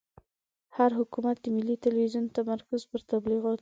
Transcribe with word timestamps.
هر 0.77 0.91
حکومت 0.99 1.35
د 1.41 1.45
ملي 1.55 1.75
تلویزون 1.85 2.25
تمرکز 2.37 2.81
پر 2.89 2.99
تبلیغاتو 3.11 3.57
وي. 3.59 3.59